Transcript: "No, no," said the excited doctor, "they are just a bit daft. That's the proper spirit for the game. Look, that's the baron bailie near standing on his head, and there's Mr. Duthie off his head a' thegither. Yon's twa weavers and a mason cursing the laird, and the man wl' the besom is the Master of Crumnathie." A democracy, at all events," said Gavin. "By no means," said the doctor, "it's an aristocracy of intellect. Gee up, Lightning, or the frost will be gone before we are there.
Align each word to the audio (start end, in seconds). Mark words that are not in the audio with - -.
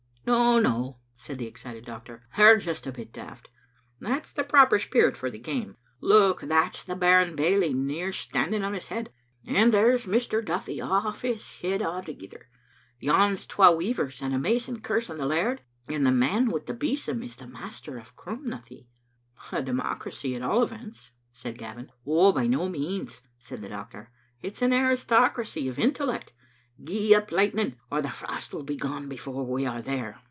"No, 0.23 0.59
no," 0.59 0.97
said 1.17 1.39
the 1.39 1.47
excited 1.47 1.83
doctor, 1.83 2.23
"they 2.37 2.43
are 2.43 2.55
just 2.55 2.85
a 2.87 2.91
bit 2.93 3.11
daft. 3.11 3.49
That's 3.99 4.31
the 4.31 4.43
proper 4.45 4.77
spirit 4.79 5.17
for 5.17 5.29
the 5.31 5.39
game. 5.39 5.75
Look, 5.99 6.41
that's 6.41 6.83
the 6.83 6.95
baron 6.95 7.35
bailie 7.35 7.73
near 7.73 8.13
standing 8.13 8.63
on 8.63 8.73
his 8.73 8.87
head, 8.87 9.11
and 9.47 9.73
there's 9.73 10.05
Mr. 10.05 10.45
Duthie 10.45 10.79
off 10.79 11.23
his 11.23 11.59
head 11.61 11.81
a' 11.81 12.01
thegither. 12.03 12.47
Yon's 12.99 13.45
twa 13.47 13.71
weavers 13.71 14.21
and 14.21 14.33
a 14.33 14.39
mason 14.39 14.79
cursing 14.81 15.17
the 15.17 15.25
laird, 15.25 15.63
and 15.89 16.05
the 16.05 16.11
man 16.11 16.49
wl' 16.49 16.59
the 16.65 16.73
besom 16.73 17.23
is 17.23 17.35
the 17.35 17.47
Master 17.47 17.97
of 17.97 18.15
Crumnathie." 18.15 18.87
A 19.51 19.61
democracy, 19.61 20.33
at 20.35 20.43
all 20.43 20.61
events," 20.63 21.09
said 21.33 21.57
Gavin. 21.57 21.91
"By 22.05 22.45
no 22.47 22.69
means," 22.69 23.21
said 23.39 23.61
the 23.61 23.69
doctor, 23.69 24.11
"it's 24.41 24.61
an 24.61 24.71
aristocracy 24.71 25.67
of 25.67 25.77
intellect. 25.79 26.31
Gee 26.81 27.13
up, 27.13 27.31
Lightning, 27.31 27.75
or 27.91 28.01
the 28.01 28.09
frost 28.09 28.53
will 28.53 28.63
be 28.63 28.75
gone 28.77 29.07
before 29.07 29.45
we 29.45 29.65
are 29.67 29.81
there. 29.83 30.17